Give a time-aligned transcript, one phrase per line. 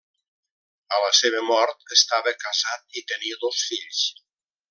[0.95, 4.03] A la seva mort, estava casat i tenia dos fills.